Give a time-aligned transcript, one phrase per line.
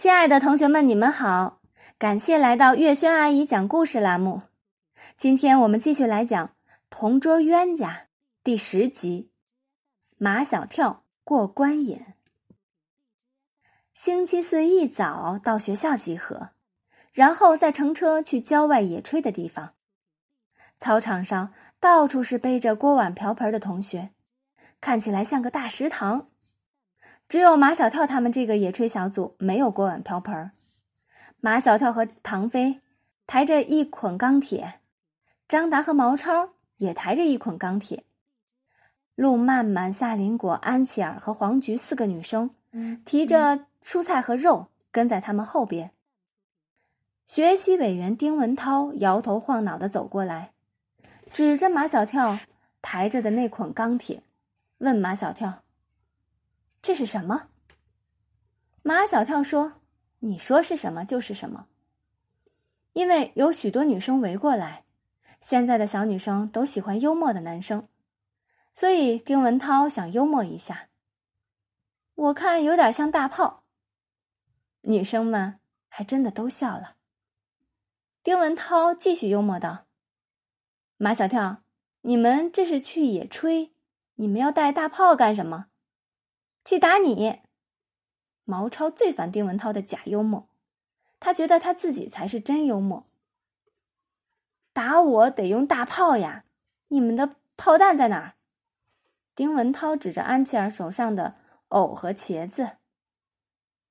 [0.00, 1.60] 亲爱的同学们，你们好！
[1.98, 4.44] 感谢来到月轩阿姨讲故事栏目。
[5.14, 6.46] 今天我们继续来讲
[6.88, 7.88] 《同桌冤家》
[8.42, 9.30] 第十集：
[10.16, 12.00] 马小跳过关瘾。
[13.92, 16.52] 星期四一早到学校集合，
[17.12, 19.74] 然后再乘车去郊外野炊的地方。
[20.78, 24.12] 操场上到处是背着锅碗瓢盆的同学，
[24.80, 26.29] 看起来像个大食堂。
[27.30, 30.50] 只有马小跳他们这个野炊小组没有锅碗瓢盆。
[31.38, 32.80] 马小跳和唐飞
[33.24, 34.80] 抬着一捆钢铁，
[35.46, 38.02] 张达和毛超也抬着一捆钢铁。
[39.14, 42.50] 陆曼曼、夏林果、安琪儿和黄菊四个女生
[43.04, 45.92] 提着蔬菜和肉跟在他们后边。
[47.26, 50.50] 学习委员丁文涛摇头晃脑的走过来，
[51.32, 52.40] 指着马小跳
[52.82, 54.24] 抬着的那捆钢铁，
[54.78, 55.62] 问马小跳。
[56.82, 57.48] 这是什么？
[58.82, 59.82] 马小跳说
[60.20, 61.66] ：“你说是什么就是什么。”
[62.94, 64.84] 因为有许多女生围过来，
[65.40, 67.86] 现在的小女生都喜欢幽默的男生，
[68.72, 70.88] 所以丁文涛想幽默一下。
[72.14, 73.64] 我看有点像大炮。
[74.82, 76.96] 女生们还真的都笑了。
[78.22, 79.86] 丁文涛继续幽默道
[80.96, 81.62] ：“马小跳，
[82.00, 83.70] 你们这是去野炊，
[84.14, 85.66] 你们要带大炮干什么？”
[86.64, 87.40] 去打你！
[88.44, 90.48] 毛超最烦丁文涛的假幽默，
[91.18, 93.06] 他觉得他自己才是真幽默。
[94.72, 96.44] 打我得用大炮呀！
[96.88, 98.34] 你们的炮弹在哪儿？
[99.34, 101.36] 丁文涛指着安琪儿手上的
[101.68, 102.78] 藕和茄子，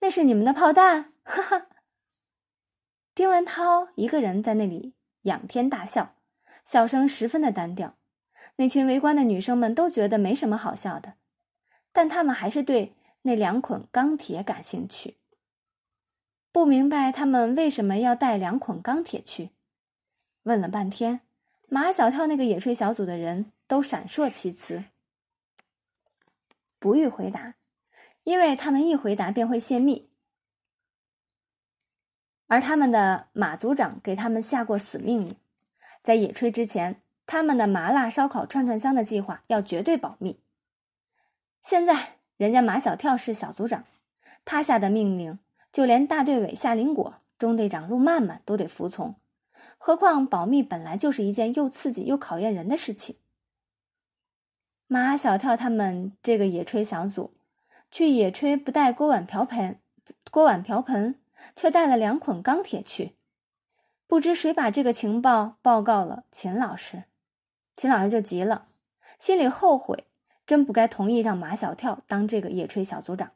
[0.00, 1.12] 那是你们的炮弹！
[1.24, 1.66] 哈哈！
[3.14, 6.16] 丁文涛一个人在那里仰天大笑，
[6.64, 7.96] 笑声十分的单调。
[8.56, 11.14] 那群围观的女生们都觉得没什么好笑的。
[11.94, 12.92] 但他们还是对
[13.22, 15.16] 那两捆钢铁感兴趣。
[16.50, 19.50] 不明白他们为什么要带两捆钢铁去，
[20.42, 21.20] 问了半天，
[21.68, 24.84] 马小跳那个野炊小组的人都闪烁其词，
[26.78, 27.54] 不予回答，
[28.24, 30.10] 因为他们一回答便会泄密。
[32.48, 35.36] 而他们的马组长给他们下过死命令，
[36.02, 40.43] 在野炊之前，他们的麻辣烧烤串串香的计划要绝对保密。
[41.64, 43.84] 现在人家马小跳是小组长，
[44.44, 45.38] 他下的命令，
[45.72, 49.14] 就连大队委夏林果、中队长陆曼曼都得服从。
[49.78, 53.16] 何况保密本来就是一件又刺激又考验人的事情。
[54.86, 57.32] 马小跳他们这个野炊小组，
[57.90, 59.80] 去野炊不带锅碗瓢盆，
[60.30, 61.18] 锅碗瓢盆
[61.56, 63.16] 却带了两捆钢铁去。
[64.06, 67.04] 不知谁把这个情报报告了秦老师，
[67.74, 68.66] 秦老师就急了，
[69.18, 70.08] 心里后悔。
[70.46, 73.32] 真不该同意让马小跳当这个野炊小组长，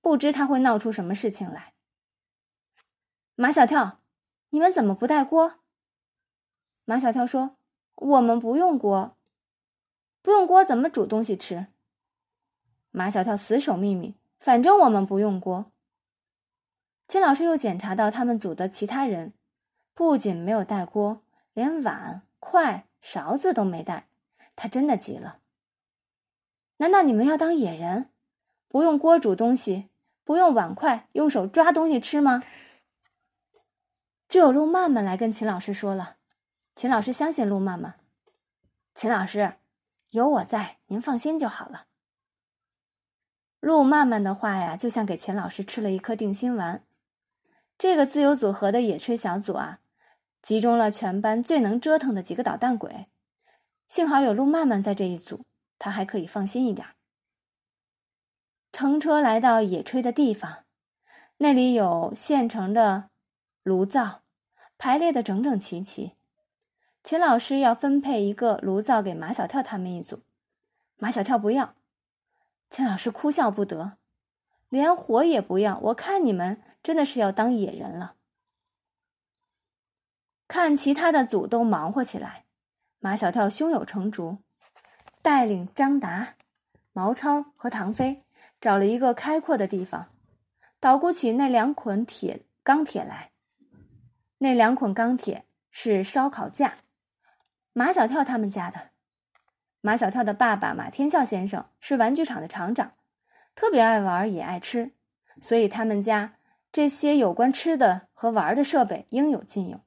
[0.00, 1.72] 不知他会闹出什么事情来。
[3.34, 4.00] 马小跳，
[4.50, 5.60] 你们怎么不带锅？
[6.84, 7.56] 马小跳说
[7.96, 9.16] ：“我们不用锅，
[10.22, 11.66] 不用锅怎么煮东西吃？”
[12.92, 15.72] 马小跳死守秘密，反正我们不用锅。
[17.06, 19.32] 金老师又检查到他们组的其他人，
[19.94, 21.22] 不仅没有带锅，
[21.52, 24.08] 连碗、筷、勺子都没带，
[24.54, 25.40] 他真的急了。
[26.78, 28.10] 难道你们要当野人，
[28.68, 29.88] 不用锅煮东西，
[30.24, 32.42] 不用碗筷，用手抓东西吃吗？
[34.28, 36.16] 只有陆曼曼来跟秦老师说了，
[36.74, 37.94] 秦老师相信陆曼曼。
[38.94, 39.54] 秦老师，
[40.10, 41.86] 有我在，您放心就好了。
[43.60, 46.84] 陆曼曼的话呀，就像给秦老师吃了一颗定心丸。
[47.78, 49.80] 这个自由组合的野炊小组啊，
[50.42, 53.06] 集中了全班最能折腾的几个捣蛋鬼，
[53.88, 55.44] 幸好有陆曼曼在这一组。
[55.78, 56.86] 他还可以放心一点。
[58.72, 60.64] 乘车来到野炊的地方，
[61.38, 63.10] 那里有现成的
[63.62, 64.22] 炉灶，
[64.76, 66.12] 排列的整整齐齐。
[67.02, 70.22] 秦老师要分配一个炉灶给马小跳他们一组，
[70.96, 71.74] 马小跳不要。
[72.68, 73.98] 秦老师哭笑不得，
[74.68, 75.78] 连火也不要。
[75.78, 78.16] 我看你们真的是要当野人了。
[80.48, 82.44] 看其他的组都忙活起来，
[82.98, 84.38] 马小跳胸有成竹。
[85.26, 86.36] 带领张达、
[86.92, 88.22] 毛超和唐飞
[88.60, 90.10] 找了一个开阔的地方，
[90.78, 93.32] 捣鼓起那两捆铁钢铁来。
[94.38, 96.74] 那两捆钢铁是烧烤架，
[97.72, 98.90] 马小跳他们家的。
[99.80, 102.92] 马小跳的爸爸马天笑先生是玩具厂的厂长，
[103.56, 104.92] 特别爱玩也爱吃，
[105.42, 106.34] 所以他们家
[106.70, 109.80] 这些有关吃的和玩的设备应有尽有。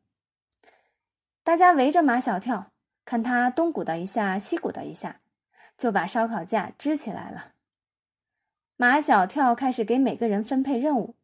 [1.46, 2.74] 大家围着马小跳，
[3.06, 5.22] 看他东鼓捣一下，西鼓捣一下。
[5.80, 7.54] 就把烧烤架支起来了。
[8.76, 11.16] 马小跳开始给每个人分配任务。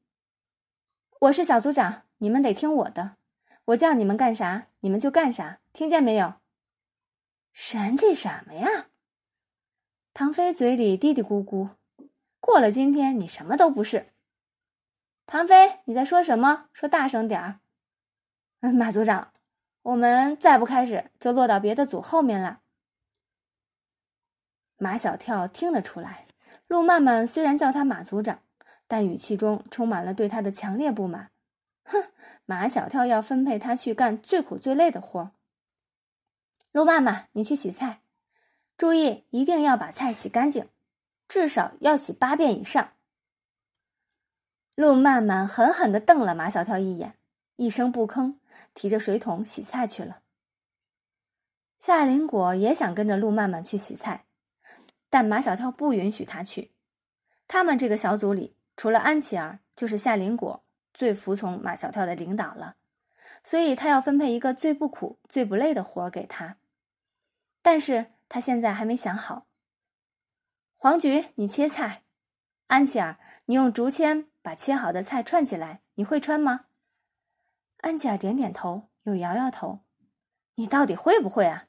[1.20, 3.18] 我是小组长，你们得听我的。
[3.66, 6.36] 我叫你们干啥，你们就干啥，听见没有？
[7.52, 8.88] 神气什么呀？
[10.14, 11.72] 唐飞嘴里嘀嘀咕咕。
[12.40, 14.08] 过了今天，你什么都不是。
[15.26, 16.70] 唐飞，你在说什么？
[16.72, 17.60] 说大声点儿。
[18.72, 19.34] 马组长，
[19.82, 22.62] 我们再不开始，就落到别的组后面了。
[24.78, 26.26] 马小跳听得出来，
[26.68, 28.40] 陆曼曼虽然叫他马组长，
[28.88, 31.32] 但语气中充满了对他的强烈不满。
[31.84, 32.04] 哼，
[32.46, 35.32] 马小跳要分配他去干最苦最累的活。
[36.72, 38.02] 陆曼曼，你去洗菜，
[38.78, 40.68] 注意一定要把菜洗干净，
[41.28, 42.90] 至少要洗八遍以上。
[44.76, 47.18] 陆曼曼狠狠地瞪了马小跳一眼，
[47.56, 48.36] 一声不吭，
[48.74, 50.22] 提着水桶洗菜去了。
[51.80, 54.25] 夏林果也想跟着陆曼曼去洗菜。
[55.10, 56.72] 但马小跳不允许他去。
[57.48, 60.64] 他们这个小组里，除了安琪儿，就是夏林果
[60.94, 62.76] 最服从马小跳的领导了，
[63.44, 66.58] 所以他要分配一个最不苦、最不累的活儿给他。
[67.62, 69.48] 但是他现在还没想好。
[70.76, 72.02] 黄菊，你切菜；
[72.68, 75.82] 安琪儿，你用竹签把切好的菜串起来。
[75.98, 76.66] 你会串吗？
[77.78, 79.80] 安琪儿点点头，又摇摇头。
[80.56, 81.68] 你到底会不会啊？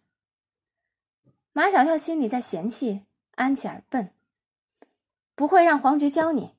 [1.52, 3.05] 马小跳心里在嫌弃。
[3.36, 4.12] 安琪儿笨，
[5.34, 6.54] 不会让黄菊教你。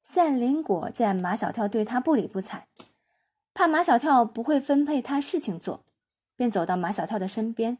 [0.00, 2.68] 县林果见马小跳对他不理不睬，
[3.52, 5.84] 怕马小跳不会分配他事情做，
[6.36, 7.78] 便走到马小跳的身边，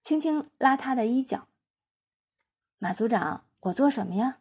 [0.00, 1.48] 轻轻拉他的衣角。
[2.78, 4.38] 马组长，我做什么呀？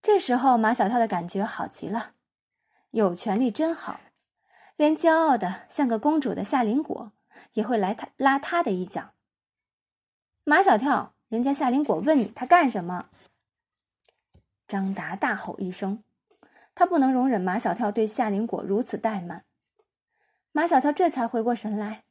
[0.00, 2.14] 这时候马小跳的感觉好极了，
[2.90, 4.00] 有权利真好，
[4.76, 7.12] 连骄傲的像个公主的夏林果
[7.52, 9.13] 也会来他拉他的衣角。
[10.46, 13.08] 马小跳，人家夏林果问你他干什么？
[14.68, 16.04] 张达大吼一声，
[16.74, 19.46] 他不能容忍马小跳对夏林果如此怠慢。
[20.52, 22.04] 马小跳这才回过神来，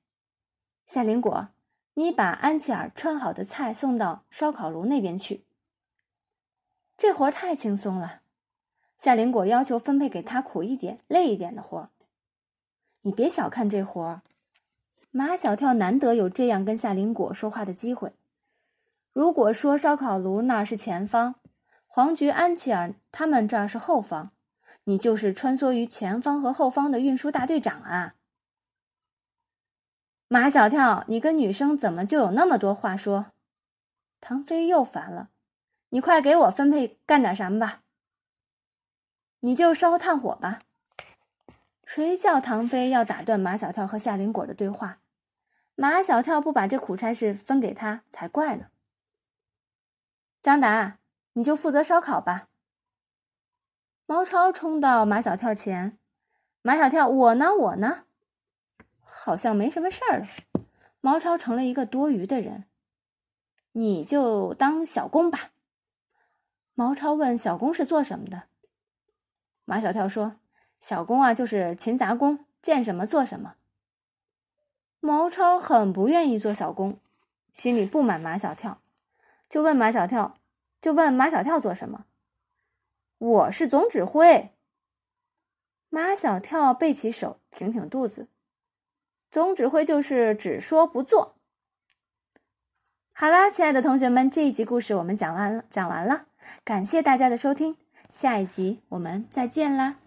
[0.87, 1.49] 夏林果，
[1.93, 5.45] 你把安琪儿串好的菜送到烧烤炉那边去。
[6.97, 8.21] 这活太轻松了，
[8.97, 11.87] 夏林果要求分配给他苦一点、累一点的活。
[13.01, 14.21] 你别小看这活儿，
[15.11, 18.15] 马小跳难得有这样跟夏林果说话的机会。
[19.13, 21.35] 如果说烧烤炉那是前方，
[21.85, 24.31] 黄菊、安琪儿他们这儿是后方，
[24.85, 28.15] 你就是穿梭于前方和后方的运输大队长啊！
[30.27, 33.27] 马小跳，你跟女生怎么就有那么多话说？
[34.19, 35.29] 唐飞又烦了，
[35.89, 37.83] 你快给我分配干点什么吧！
[39.41, 40.61] 你就烧炭火吧！
[41.85, 44.97] 谁叫唐飞要打断马小跳和夏林果的对话？
[45.75, 48.69] 马小跳不把这苦差事分给他才怪呢！
[50.43, 50.97] 张达，
[51.31, 52.49] 你就负责烧烤吧。
[54.05, 55.97] 毛超冲到马小跳前，
[56.61, 57.55] 马小跳，我呢？
[57.55, 58.03] 我呢？
[58.99, 60.27] 好像没什么事儿了。
[60.99, 62.65] 毛超成了一个多余的人，
[63.71, 65.51] 你就当小工吧。
[66.73, 68.43] 毛超问：“小工是做什么的？”
[69.63, 70.41] 马小跳说
[70.77, 73.55] ：“小工啊，就是勤杂工，见什么做什么。”
[74.99, 76.99] 毛超很不愿意做小工，
[77.53, 78.81] 心里不满马小跳。
[79.53, 80.39] 就问马小跳，
[80.81, 82.05] 就问马小跳做什么？
[83.19, 84.49] 我是总指挥。
[85.89, 88.29] 马小跳背起手，挺挺肚子。
[89.29, 91.35] 总指挥就是只说不做。
[93.13, 96.25] 好啦，亲爱的同学们，这一集故事我们讲完了，讲完了。
[96.63, 97.77] 感谢大家的收听，
[98.09, 99.97] 下一集我们再见啦。